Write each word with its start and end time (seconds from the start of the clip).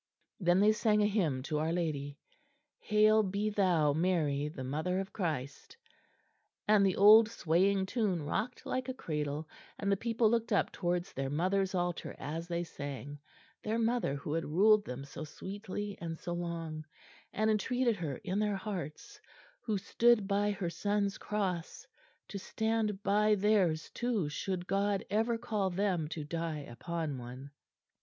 Then 0.39 0.61
they 0.61 0.71
sang 0.71 1.03
a 1.03 1.05
hymn 1.05 1.43
to 1.43 1.59
our 1.59 1.71
Lady: 1.71 2.17
"Hail 2.79 3.21
be 3.21 3.51
thou, 3.51 3.93
Mary, 3.93 4.47
the 4.47 4.63
mother 4.63 4.99
of 4.99 5.13
Christ," 5.13 5.77
and 6.67 6.83
the 6.83 6.95
old 6.95 7.29
swaying 7.29 7.85
tune 7.85 8.23
rocked 8.23 8.65
like 8.65 8.89
a 8.89 8.95
cradle, 8.95 9.47
and 9.77 9.91
the 9.91 9.95
people 9.95 10.27
looked 10.27 10.51
up 10.51 10.71
towards 10.71 11.13
their 11.13 11.29
Mother's 11.29 11.75
altar 11.75 12.15
as 12.17 12.47
they 12.47 12.63
sang 12.63 13.19
their 13.63 13.77
Mother 13.77 14.15
who 14.15 14.33
had 14.33 14.43
ruled 14.43 14.85
them 14.85 15.05
so 15.05 15.23
sweetly 15.23 15.95
and 16.01 16.17
so 16.17 16.33
long 16.33 16.83
and 17.31 17.51
entreated 17.51 17.95
her 17.97 18.15
in 18.23 18.39
their 18.39 18.55
hearts, 18.55 19.21
who 19.61 19.77
stood 19.77 20.27
by 20.27 20.49
her 20.49 20.71
Son's 20.71 21.19
Cross, 21.19 21.85
to 22.27 22.39
stand 22.39 23.03
by 23.03 23.35
theirs 23.35 23.91
too 23.91 24.27
should 24.29 24.65
God 24.65 25.05
ever 25.11 25.37
call 25.37 25.69
them 25.69 26.07
to 26.07 26.23
die 26.23 26.61
upon 26.67 27.19
one. 27.19 27.51